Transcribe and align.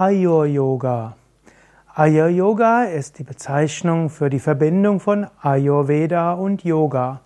Ayur-Yoga. 0.00 1.16
Ayur-Yoga 1.92 2.84
ist 2.84 3.18
die 3.18 3.24
Bezeichnung 3.24 4.10
für 4.10 4.30
die 4.30 4.38
Verbindung 4.38 5.00
von 5.00 5.26
Ayurveda 5.42 6.34
und 6.34 6.62
Yoga. 6.62 7.22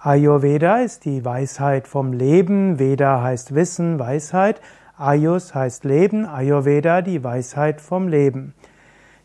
Ayurveda 0.00 0.78
ist 0.78 1.04
die 1.04 1.24
Weisheit 1.24 1.86
vom 1.86 2.12
Leben, 2.12 2.80
Veda 2.80 3.22
heißt 3.22 3.54
Wissen, 3.54 4.00
Weisheit, 4.00 4.60
Ayus 4.98 5.54
heißt 5.54 5.84
Leben, 5.84 6.26
Ayurveda 6.26 7.00
die 7.00 7.22
Weisheit 7.22 7.80
vom 7.80 8.08
Leben. 8.08 8.54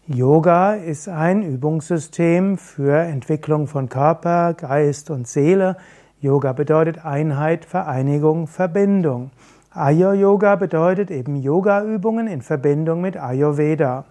Yoga 0.06 0.76
ist 0.76 1.10
ein 1.10 1.42
Übungssystem 1.42 2.60
für 2.60 3.00
Entwicklung 3.00 3.66
von 3.66 3.90
Körper, 3.90 4.54
Geist 4.54 5.10
und 5.10 5.28
Seele. 5.28 5.76
Yoga 6.22 6.54
bedeutet 6.54 7.04
Einheit, 7.04 7.66
Vereinigung, 7.66 8.46
Verbindung. 8.46 9.32
Ayur-Yoga 9.80 10.58
bedeutet 10.58 11.10
eben 11.10 11.38
Yoga-Übungen 11.38 12.28
in 12.28 12.42
Verbindung 12.42 13.00
mit 13.00 13.16
Ayurveda. 13.16 14.04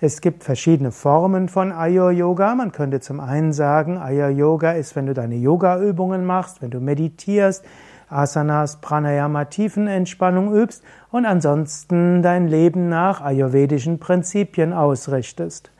Es 0.00 0.22
gibt 0.22 0.44
verschiedene 0.44 0.92
Formen 0.92 1.50
von 1.50 1.72
Ayur-Yoga. 1.72 2.54
Man 2.54 2.72
könnte 2.72 2.98
zum 3.00 3.20
einen 3.20 3.52
sagen, 3.52 3.98
Ayur-Yoga 3.98 4.72
ist, 4.72 4.96
wenn 4.96 5.04
du 5.04 5.12
deine 5.12 5.34
Yoga-Übungen 5.34 6.24
machst, 6.24 6.62
wenn 6.62 6.70
du 6.70 6.80
meditierst, 6.80 7.66
Asanas, 8.08 8.80
Pranayama, 8.80 9.44
Tiefenentspannung 9.44 10.54
übst 10.54 10.82
und 11.10 11.26
ansonsten 11.26 12.22
dein 12.22 12.48
Leben 12.48 12.88
nach 12.88 13.20
ayurvedischen 13.20 13.98
Prinzipien 13.98 14.72
ausrichtest. 14.72 15.70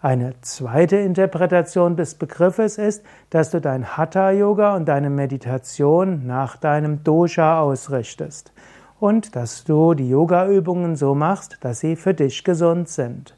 Eine 0.00 0.34
zweite 0.42 0.96
Interpretation 0.96 1.96
des 1.96 2.14
Begriffes 2.14 2.78
ist, 2.78 3.04
dass 3.30 3.50
du 3.50 3.60
dein 3.60 3.96
Hatha-Yoga 3.96 4.76
und 4.76 4.86
deine 4.86 5.10
Meditation 5.10 6.24
nach 6.24 6.56
deinem 6.56 7.02
Dosha 7.02 7.58
ausrichtest 7.58 8.52
und 9.00 9.34
dass 9.34 9.64
du 9.64 9.94
die 9.94 10.08
Yoga-Übungen 10.08 10.94
so 10.94 11.16
machst, 11.16 11.58
dass 11.62 11.80
sie 11.80 11.96
für 11.96 12.14
dich 12.14 12.44
gesund 12.44 12.88
sind. 12.88 13.36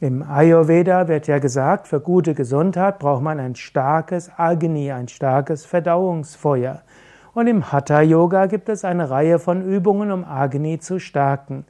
Im 0.00 0.22
Ayurveda 0.22 1.08
wird 1.08 1.26
ja 1.26 1.40
gesagt, 1.40 1.86
für 1.86 2.00
gute 2.00 2.32
Gesundheit 2.32 2.98
braucht 2.98 3.22
man 3.22 3.38
ein 3.38 3.54
starkes 3.54 4.30
Agni, 4.34 4.90
ein 4.90 5.08
starkes 5.08 5.66
Verdauungsfeuer. 5.66 6.80
Und 7.34 7.48
im 7.48 7.70
Hatha 7.70 8.00
Yoga 8.00 8.46
gibt 8.46 8.70
es 8.70 8.82
eine 8.82 9.10
Reihe 9.10 9.38
von 9.38 9.62
Übungen, 9.62 10.10
um 10.10 10.24
Agni 10.24 10.78
zu 10.78 11.00
stärken. 11.00 11.66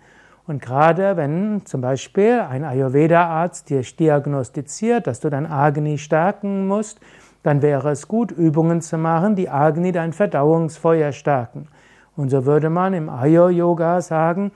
Und 0.49 0.63
gerade 0.63 1.19
wenn 1.19 1.67
zum 1.67 1.83
Beispiel 1.83 2.41
ein 2.41 2.65
Ayurveda-Arzt 2.65 3.69
dir 3.69 3.83
diagnostiziert, 3.83 5.07
dass 5.07 5.21
du 5.21 5.29
dein 5.29 5.45
Agni 5.45 5.99
stärken 5.99 6.67
musst, 6.67 7.01
dann 7.43 7.61
wäre 7.61 7.91
es 7.91 8.09
gut, 8.09 8.33
Übungen 8.33 8.81
zu 8.81 8.97
machen, 8.97 9.37
die 9.37 9.51
Agni, 9.51 9.93
dein 9.93 10.15
Verdauungsfeuer 10.15 11.13
stärken. 11.13 11.69
Und 12.17 12.31
so 12.31 12.47
würde 12.47 12.71
man 12.71 12.95
im 12.95 13.11
Ayur-Yoga 13.11 14.01
sagen, 14.01 14.51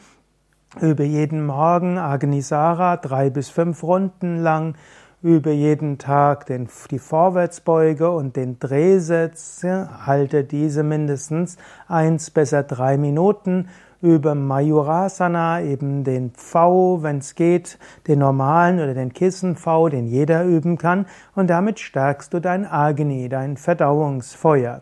Übe 0.81 1.05
jeden 1.05 1.45
Morgen 1.45 1.99
Agnisara 1.99 2.97
drei 2.97 3.29
bis 3.29 3.51
fünf 3.51 3.83
Runden 3.83 4.39
lang. 4.39 4.77
Übe 5.21 5.51
jeden 5.51 5.99
Tag 5.99 6.47
den, 6.47 6.69
die 6.91 6.99
Vorwärtsbeuge 6.99 8.11
und 8.11 8.37
den 8.37 8.59
Drehsitz. 8.59 9.63
Halte 9.63 10.45
diese 10.45 10.83
mindestens 10.83 11.59
eins, 11.87 12.31
besser 12.31 12.63
drei 12.63 12.97
Minuten. 12.97 13.69
Übe 14.03 14.35
Mayurasana, 14.35 15.63
eben 15.63 16.03
den 16.03 16.33
V, 16.35 17.05
wenn 17.05 17.19
es 17.19 17.37
geht, 17.37 17.79
den 18.09 18.19
normalen 18.19 18.81
oder 18.81 18.95
den 18.95 19.13
Kissen-V, 19.13 19.89
den 19.91 20.07
jeder 20.07 20.45
üben 20.45 20.77
kann. 20.77 21.07
Und 21.37 21.49
damit 21.49 21.79
stärkst 21.79 22.35
du 22.35 22.41
dein 22.41 22.67
Agni, 22.67 23.29
dein 23.29 23.57
Verdauungsfeuer. 23.57 24.81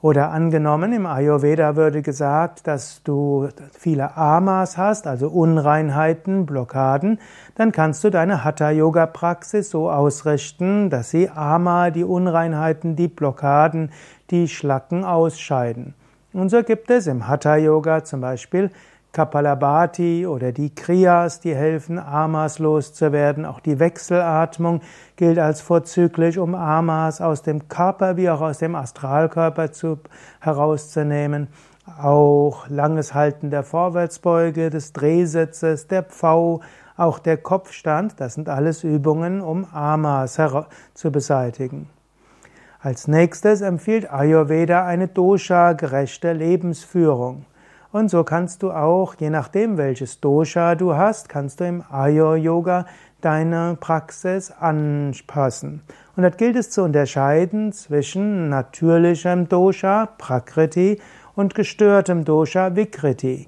Oder 0.00 0.32
angenommen, 0.32 0.92
im 0.92 1.06
Ayurveda 1.06 1.76
würde 1.76 2.02
gesagt, 2.02 2.66
dass 2.66 3.04
du 3.04 3.48
viele 3.70 4.16
Amas 4.16 4.76
hast, 4.76 5.06
also 5.06 5.28
Unreinheiten, 5.28 6.44
Blockaden, 6.44 7.20
dann 7.54 7.70
kannst 7.70 8.02
du 8.02 8.10
deine 8.10 8.42
Hatha-Yoga-Praxis 8.42 9.70
so 9.70 9.88
ausrichten, 9.88 10.90
dass 10.90 11.10
sie 11.10 11.30
Ama, 11.30 11.90
die 11.90 12.02
Unreinheiten, 12.02 12.96
die 12.96 13.06
Blockaden, 13.06 13.92
die 14.30 14.48
Schlacken 14.48 15.04
ausscheiden. 15.04 15.94
Und 16.32 16.48
so 16.48 16.62
gibt 16.62 16.90
es 16.90 17.06
im 17.06 17.28
Hatha-Yoga 17.28 18.04
zum 18.04 18.22
Beispiel 18.22 18.70
Kapalabhati 19.12 20.26
oder 20.26 20.52
die 20.52 20.74
Kriyas, 20.74 21.40
die 21.40 21.54
helfen, 21.54 21.98
Amas 21.98 22.58
loszuwerden. 22.58 23.44
Auch 23.44 23.60
die 23.60 23.78
Wechselatmung 23.78 24.80
gilt 25.16 25.38
als 25.38 25.60
vorzüglich, 25.60 26.38
um 26.38 26.54
Amas 26.54 27.20
aus 27.20 27.42
dem 27.42 27.68
Körper 27.68 28.16
wie 28.16 28.30
auch 28.30 28.40
aus 28.40 28.58
dem 28.58 28.74
Astralkörper 28.74 29.72
zu, 29.72 29.98
herauszunehmen. 30.40 31.48
Auch 32.00 32.66
langes 32.68 33.12
Halten 33.12 33.50
der 33.50 33.64
Vorwärtsbeuge, 33.64 34.70
des 34.70 34.94
Drehsitzes, 34.94 35.88
der 35.88 36.04
Pfau, 36.04 36.62
auch 36.96 37.18
der 37.18 37.36
Kopfstand, 37.36 38.14
das 38.18 38.34
sind 38.34 38.48
alles 38.48 38.84
Übungen, 38.84 39.42
um 39.42 39.66
Amas 39.72 40.40
zu 40.94 41.10
beseitigen. 41.10 41.90
Als 42.84 43.06
nächstes 43.06 43.60
empfiehlt 43.60 44.12
Ayurveda 44.12 44.84
eine 44.84 45.06
dosha-gerechte 45.06 46.32
Lebensführung. 46.32 47.44
Und 47.92 48.10
so 48.10 48.24
kannst 48.24 48.64
du 48.64 48.72
auch, 48.72 49.14
je 49.20 49.30
nachdem 49.30 49.78
welches 49.78 50.18
Dosha 50.18 50.74
du 50.74 50.96
hast, 50.96 51.28
kannst 51.28 51.60
du 51.60 51.64
im 51.64 51.84
Ayur 51.92 52.34
Yoga 52.34 52.86
deine 53.20 53.76
Praxis 53.78 54.50
anpassen. 54.50 55.82
Und 56.16 56.24
das 56.24 56.36
gilt 56.36 56.56
es 56.56 56.70
zu 56.70 56.82
unterscheiden 56.82 57.72
zwischen 57.72 58.48
natürlichem 58.48 59.48
Dosha, 59.48 60.08
Prakriti, 60.18 61.00
und 61.36 61.54
gestörtem 61.54 62.24
Dosha, 62.24 62.74
Vikriti. 62.74 63.46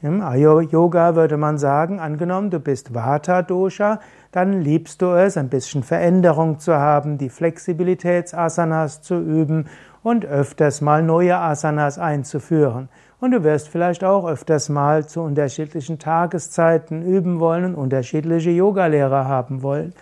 Im 0.00 0.22
Ayur 0.22 0.62
Yoga 0.62 1.14
würde 1.14 1.36
man 1.36 1.58
sagen, 1.58 2.00
angenommen 2.00 2.48
du 2.48 2.58
bist 2.58 2.94
Vata 2.94 3.42
Dosha, 3.42 4.00
dann 4.32 4.62
liebst 4.62 5.02
du 5.02 5.14
es, 5.14 5.36
ein 5.36 5.50
bisschen 5.50 5.82
Veränderung 5.82 6.58
zu 6.58 6.74
haben, 6.74 7.18
die 7.18 7.28
Flexibilitätsasanas 7.28 9.02
zu 9.02 9.20
üben 9.20 9.66
und 10.02 10.24
öfters 10.24 10.80
mal 10.80 11.02
neue 11.02 11.38
Asanas 11.38 11.98
einzuführen. 11.98 12.88
Und 13.20 13.30
du 13.30 13.44
wirst 13.44 13.68
vielleicht 13.68 14.02
auch 14.02 14.26
öfters 14.26 14.68
mal 14.68 15.06
zu 15.06 15.20
unterschiedlichen 15.20 15.98
Tageszeiten 15.98 17.02
üben 17.02 17.38
wollen 17.38 17.66
und 17.66 17.74
unterschiedliche 17.76 18.50
Yogalehrer 18.50 19.26
haben 19.28 19.62
wollen. 19.62 19.92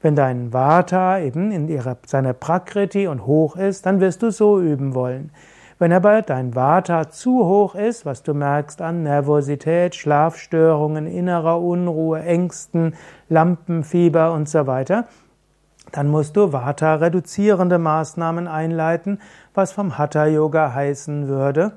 Wenn 0.00 0.16
dein 0.16 0.52
Vata 0.52 1.18
eben 1.18 1.52
in 1.52 1.68
ihrer, 1.68 1.98
seiner 2.06 2.32
Prakriti 2.32 3.08
und 3.08 3.26
hoch 3.26 3.56
ist, 3.56 3.84
dann 3.84 4.00
wirst 4.00 4.22
du 4.22 4.30
so 4.30 4.60
üben 4.60 4.94
wollen. 4.94 5.30
Wenn 5.82 5.92
aber 5.92 6.22
dein 6.22 6.54
Vata 6.54 7.10
zu 7.10 7.44
hoch 7.44 7.74
ist, 7.74 8.06
was 8.06 8.22
du 8.22 8.34
merkst 8.34 8.80
an 8.80 9.02
Nervosität, 9.02 9.96
Schlafstörungen, 9.96 11.08
innerer 11.08 11.60
Unruhe, 11.60 12.22
Ängsten, 12.22 12.94
Lampenfieber 13.28 14.32
und 14.32 14.48
so 14.48 14.68
weiter, 14.68 15.06
dann 15.90 16.06
musst 16.06 16.36
du 16.36 16.52
Vata 16.52 16.94
reduzierende 16.94 17.78
Maßnahmen 17.78 18.46
einleiten, 18.46 19.20
was 19.54 19.72
vom 19.72 19.98
Hatha 19.98 20.26
Yoga 20.26 20.72
heißen 20.72 21.26
würde, 21.26 21.72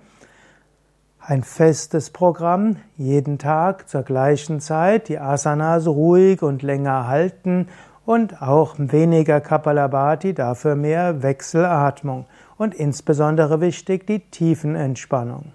ein 1.19 1.41
festes 1.41 2.11
Programm, 2.11 2.75
jeden 2.97 3.39
Tag 3.39 3.89
zur 3.89 4.03
gleichen 4.03 4.59
Zeit, 4.59 5.07
die 5.09 5.17
Asanas 5.17 5.87
ruhig 5.87 6.43
und 6.43 6.61
länger 6.61 7.07
halten 7.07 7.69
und 8.05 8.39
auch 8.43 8.75
weniger 8.77 9.41
Kapalabhati, 9.41 10.35
dafür 10.35 10.75
mehr 10.75 11.23
Wechselatmung 11.23 12.27
und 12.57 12.73
insbesondere 12.73 13.61
wichtig 13.61 14.07
die 14.07 14.19
Tiefenentspannung. 14.19 15.51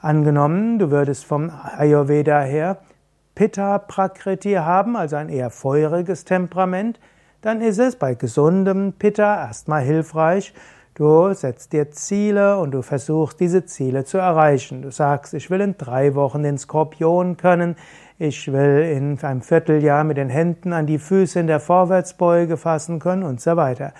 Angenommen, 0.00 0.78
du 0.78 0.90
würdest 0.90 1.24
vom 1.24 1.50
Ayurveda 1.50 2.40
her 2.40 2.78
Pitta 3.34 3.78
Prakriti 3.78 4.54
haben, 4.54 4.96
also 4.96 5.16
ein 5.16 5.28
eher 5.28 5.50
feuriges 5.50 6.24
Temperament, 6.24 6.98
dann 7.40 7.60
ist 7.60 7.78
es 7.78 7.96
bei 7.96 8.14
gesundem 8.14 8.94
Pitta 8.94 9.46
erstmal 9.46 9.82
hilfreich, 9.82 10.52
Du 10.98 11.32
setzt 11.32 11.72
dir 11.72 11.92
Ziele 11.92 12.58
und 12.58 12.72
du 12.72 12.82
versuchst 12.82 13.38
diese 13.38 13.64
Ziele 13.64 14.04
zu 14.04 14.18
erreichen. 14.18 14.82
Du 14.82 14.90
sagst, 14.90 15.32
ich 15.32 15.48
will 15.48 15.60
in 15.60 15.76
drei 15.78 16.16
Wochen 16.16 16.42
den 16.42 16.58
Skorpion 16.58 17.36
können, 17.36 17.76
ich 18.18 18.52
will 18.52 18.82
in 18.82 19.16
einem 19.22 19.42
Vierteljahr 19.42 20.02
mit 20.02 20.16
den 20.16 20.28
Händen 20.28 20.72
an 20.72 20.86
die 20.86 20.98
Füße 20.98 21.38
in 21.38 21.46
der 21.46 21.60
Vorwärtsbeuge 21.60 22.56
fassen 22.56 22.98
können 22.98 23.22
und 23.22 23.40
so 23.40 23.54
weiter. 23.54 23.92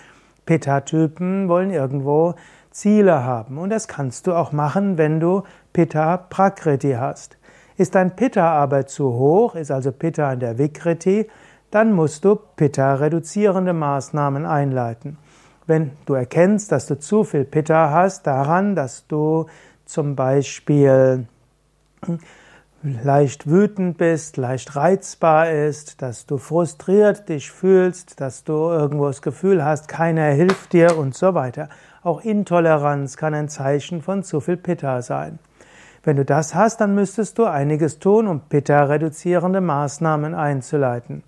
Pitta-Typen 0.49 1.47
wollen 1.47 1.69
irgendwo 1.69 2.33
Ziele 2.71 3.23
haben 3.23 3.59
und 3.59 3.69
das 3.69 3.87
kannst 3.87 4.25
du 4.25 4.33
auch 4.33 4.51
machen, 4.51 4.97
wenn 4.97 5.19
du 5.19 5.43
Pitta 5.73 6.17
Prakriti 6.17 6.93
hast. 6.93 7.37
Ist 7.77 7.93
dein 7.93 8.15
Pitta 8.15 8.51
aber 8.51 8.87
zu 8.87 9.13
hoch, 9.13 9.53
ist 9.53 9.69
also 9.69 9.91
Pitta 9.91 10.27
an 10.27 10.39
der 10.39 10.57
Vikriti, 10.57 11.29
dann 11.69 11.93
musst 11.93 12.25
du 12.25 12.35
Pitta 12.35 12.95
reduzierende 12.95 13.73
Maßnahmen 13.73 14.47
einleiten. 14.47 15.19
Wenn 15.67 15.91
du 16.07 16.15
erkennst, 16.15 16.71
dass 16.71 16.87
du 16.87 16.97
zu 16.97 17.23
viel 17.23 17.45
Pitta 17.45 17.91
hast, 17.91 18.25
daran, 18.25 18.73
dass 18.73 19.05
du 19.05 19.45
zum 19.85 20.15
Beispiel 20.15 21.27
leicht 22.81 23.49
wütend 23.49 23.97
bist, 23.97 24.37
leicht 24.37 24.75
reizbar 24.75 25.51
ist, 25.51 26.01
dass 26.01 26.25
du 26.25 26.37
frustriert 26.37 27.27
dich 27.27 27.51
fühlst, 27.51 28.21
dass 28.21 28.43
du 28.43 28.53
irgendwo 28.53 29.07
das 29.07 29.21
Gefühl 29.21 29.63
hast, 29.63 29.87
keiner 29.87 30.27
hilft 30.27 30.73
dir 30.73 30.97
und 30.97 31.13
so 31.13 31.33
weiter. 31.33 31.67
Auch 32.03 32.21
Intoleranz 32.21 33.17
kann 33.17 33.33
ein 33.33 33.49
Zeichen 33.49 34.01
von 34.01 34.23
zu 34.23 34.39
viel 34.39 34.55
Pitta 34.55 35.01
sein. 35.01 35.39
Wenn 36.03 36.15
du 36.15 36.23
das 36.23 36.55
hast, 36.55 36.79
dann 36.79 36.95
müsstest 36.95 37.37
du 37.37 37.45
einiges 37.45 37.99
tun, 37.99 38.27
um 38.27 38.39
Pitta-reduzierende 38.39 39.59
Maßnahmen 39.59 40.33
einzuleiten. 40.33 41.23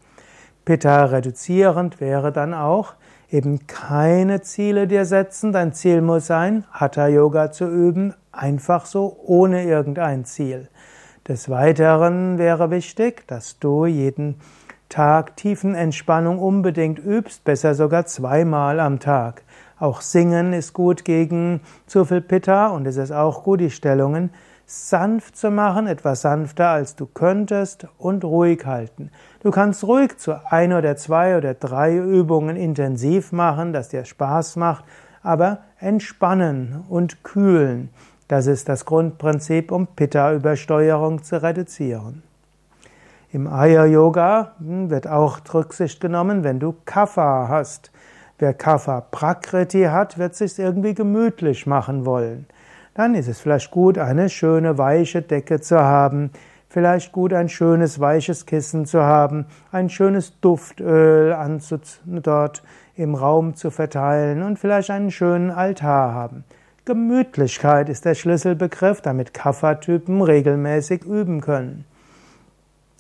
Pitta 0.64 1.06
reduzierend 1.06 2.00
wäre 2.00 2.32
dann 2.32 2.54
auch 2.54 2.94
eben 3.30 3.68
keine 3.68 4.42
Ziele 4.42 4.88
dir 4.88 5.04
setzen. 5.04 5.52
Dein 5.52 5.74
Ziel 5.74 6.02
muss 6.02 6.28
sein, 6.28 6.64
Hatha 6.72 7.08
Yoga 7.08 7.52
zu 7.52 7.66
üben, 7.66 8.14
einfach 8.32 8.86
so, 8.86 9.18
ohne 9.26 9.66
irgendein 9.66 10.24
Ziel. 10.24 10.70
Des 11.28 11.50
Weiteren 11.50 12.40
wäre 12.40 12.72
wichtig, 12.72 13.28
dass 13.28 13.60
du 13.60 13.86
jeden 13.86 14.38
Tag 14.90 15.38
Tiefenentspannung 15.38 16.40
unbedingt 16.40 16.98
übst, 16.98 17.44
besser 17.44 17.76
sogar 17.76 18.08
zweimal 18.08 18.80
am 18.80 19.00
Tag. 19.00 19.44
Auch 19.78 20.02
Singen 20.02 20.52
ist 20.52 20.74
gut 20.74 21.06
gegen 21.06 21.62
zu 21.86 22.06
viel 22.06 22.22
Pitta 22.22 22.70
und 22.70 22.88
es 22.88 22.98
ist 22.98 23.12
auch 23.12 23.44
gut, 23.44 23.60
die 23.60 23.70
Stellungen 23.70 24.32
sanft 24.66 25.38
zu 25.38 25.52
machen, 25.52 25.86
etwas 25.86 26.22
sanfter 26.22 26.70
als 26.70 26.96
du 26.96 27.06
könntest 27.06 27.86
und 28.00 28.24
ruhig 28.26 28.66
halten. 28.66 29.12
Du 29.44 29.52
kannst 29.52 29.84
ruhig 29.84 30.18
zu 30.18 30.44
ein 30.50 30.74
oder 30.74 30.96
zwei 30.98 31.38
oder 31.38 31.54
drei 31.54 31.98
Übungen 31.98 32.56
intensiv 32.56 33.32
machen, 33.32 33.74
dass 33.74 33.90
dir 33.90 34.06
Spaß 34.06 34.56
macht, 34.56 34.86
aber 35.22 35.60
entspannen 35.80 36.84
und 36.90 37.24
kühlen. 37.24 37.90
Das 38.32 38.48
ist 38.48 38.70
das 38.70 38.86
Grundprinzip, 38.86 39.74
um 39.74 39.88
Pitta-Übersteuerung 39.88 41.22
zu 41.22 41.44
reduzieren. 41.44 42.24
Im 43.34 43.46
Aya-Yoga 43.46 44.54
hm, 44.58 44.90
wird 44.90 45.06
auch 45.06 45.40
Rücksicht 45.54 46.00
genommen, 46.00 46.46
wenn 46.46 46.58
du 46.58 46.74
Kapha 46.86 47.50
hast. 47.50 47.92
Wer 48.40 48.54
Kapha 48.54 49.02
Prakriti 49.02 49.84
hat, 49.84 50.18
wird 50.18 50.36
sich 50.36 50.58
irgendwie 50.58 50.94
gemütlich 50.94 51.68
machen 51.68 52.06
wollen. 52.06 52.46
Dann 52.94 53.16
ist 53.16 53.28
es 53.28 53.42
vielleicht 53.42 53.70
gut, 53.70 53.98
eine 53.98 54.30
schöne 54.30 54.78
weiche 54.78 55.22
Decke 55.22 55.60
zu 55.60 55.82
haben, 55.82 56.32
vielleicht 56.70 57.12
gut 57.12 57.34
ein 57.34 57.50
schönes 57.50 58.00
weiches 58.00 58.46
Kissen 58.46 58.86
zu 58.86 59.02
haben, 59.04 59.46
ein 59.74 59.90
schönes 59.90 60.40
Duftöl 60.40 61.36
dort 62.06 62.64
im 62.96 63.14
Raum 63.14 63.56
zu 63.56 63.72
verteilen 63.72 64.42
und 64.42 64.58
vielleicht 64.58 64.90
einen 64.90 65.12
schönen 65.12 65.52
Altar 65.52 66.14
haben. 66.14 66.46
Gemütlichkeit 66.84 67.90
ist 67.90 68.06
der 68.06 68.16
Schlüsselbegriff, 68.16 69.02
damit 69.02 69.36
Kapha-Typen 69.36 70.22
regelmäßig 70.22 71.04
üben 71.04 71.40
können. 71.40 71.86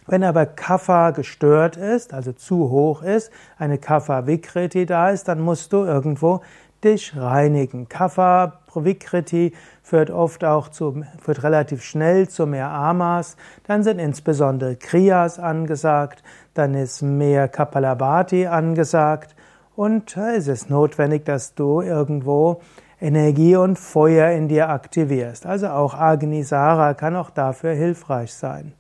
Wenn 0.05 0.23
aber 0.23 0.45
Kapha 0.45 1.09
gestört 1.09 1.77
ist, 1.77 2.13
also 2.13 2.31
zu 2.31 2.69
hoch 2.69 3.01
ist, 3.01 3.31
eine 3.57 3.79
Kapha 3.79 4.27
Vikriti 4.27 4.85
da 4.85 5.09
ist, 5.09 5.27
dann 5.27 5.41
musst 5.41 5.73
du 5.73 5.83
irgendwo 5.83 6.41
dich 6.83 7.15
reinigen. 7.15 7.89
Kapha 7.89 8.59
Vikriti 8.73 9.53
führt 9.81 10.11
oft 10.11 10.43
auch 10.43 10.69
zu, 10.69 11.03
führt 11.19 11.41
relativ 11.43 11.83
schnell 11.83 12.27
zu 12.29 12.45
mehr 12.45 12.69
Amas. 12.69 13.35
Dann 13.65 13.83
sind 13.83 13.97
insbesondere 13.97 14.75
Kriyas 14.75 15.39
angesagt. 15.39 16.23
Dann 16.53 16.75
ist 16.75 17.01
mehr 17.01 17.47
Kapalabhati 17.47 18.45
angesagt. 18.45 19.35
Und 19.75 20.17
es 20.17 20.47
ist 20.47 20.69
notwendig, 20.69 21.25
dass 21.25 21.55
du 21.55 21.81
irgendwo 21.81 22.61
Energie 23.01 23.55
und 23.55 23.79
Feuer 23.79 24.31
in 24.31 24.47
dir 24.47 24.69
aktivierst. 24.69 25.45
Also 25.45 25.67
auch 25.69 25.95
Agnisara 25.95 26.93
kann 26.93 27.15
auch 27.15 27.31
dafür 27.31 27.73
hilfreich 27.73 28.33
sein. 28.33 28.73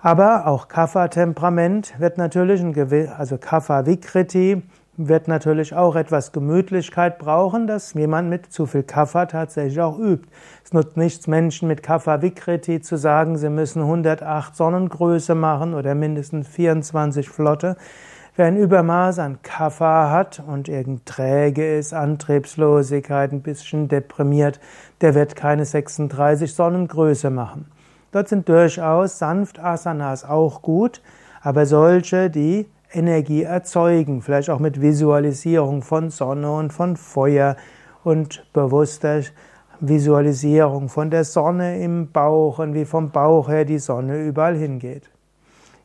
Aber 0.00 0.46
auch 0.46 0.68
Kapha-Temperament 0.68 1.98
wird 1.98 2.18
natürlich 2.18 2.60
ein 2.60 3.08
also 3.16 3.38
Kapha-Vikriti 3.38 4.62
wird 4.98 5.28
natürlich 5.28 5.74
auch 5.74 5.94
etwas 5.94 6.32
Gemütlichkeit 6.32 7.18
brauchen, 7.18 7.68
dass 7.68 7.94
jemand 7.94 8.28
mit 8.28 8.52
zu 8.52 8.66
viel 8.66 8.82
Kapha 8.82 9.26
tatsächlich 9.26 9.80
auch 9.80 9.96
übt. 9.96 10.28
Es 10.64 10.72
nutzt 10.72 10.96
nichts 10.96 11.28
Menschen 11.28 11.68
mit 11.68 11.84
Kapha-Vikriti 11.84 12.80
zu 12.80 12.96
sagen, 12.96 13.38
sie 13.38 13.48
müssen 13.48 13.82
108 13.82 14.56
Sonnengröße 14.56 15.36
machen 15.36 15.74
oder 15.74 15.94
mindestens 15.94 16.48
24 16.48 17.28
Flotte. 17.28 17.76
Wer 18.38 18.46
ein 18.46 18.56
Übermaß 18.56 19.18
an 19.18 19.42
Kapha 19.42 20.12
hat 20.12 20.40
und 20.46 20.68
irgend 20.68 21.04
träge 21.06 21.76
ist, 21.76 21.92
Antriebslosigkeit, 21.92 23.32
ein 23.32 23.42
bisschen 23.42 23.88
deprimiert, 23.88 24.60
der 25.00 25.16
wird 25.16 25.34
keine 25.34 25.64
36 25.64 26.54
Sonnengröße 26.54 27.30
machen. 27.30 27.66
Dort 28.12 28.28
sind 28.28 28.48
durchaus 28.48 29.18
sanft 29.18 29.58
Asanas 29.58 30.24
auch 30.24 30.62
gut, 30.62 31.02
aber 31.42 31.66
solche, 31.66 32.30
die 32.30 32.68
Energie 32.92 33.42
erzeugen, 33.42 34.22
vielleicht 34.22 34.50
auch 34.50 34.60
mit 34.60 34.80
Visualisierung 34.80 35.82
von 35.82 36.10
Sonne 36.10 36.52
und 36.52 36.72
von 36.72 36.96
Feuer 36.96 37.56
und 38.04 38.46
bewusster 38.52 39.22
Visualisierung 39.80 40.88
von 40.88 41.10
der 41.10 41.24
Sonne 41.24 41.82
im 41.82 42.12
Bauch 42.12 42.60
und 42.60 42.74
wie 42.74 42.84
vom 42.84 43.10
Bauch 43.10 43.48
her 43.48 43.64
die 43.64 43.80
Sonne 43.80 44.22
überall 44.22 44.54
hingeht. 44.54 45.10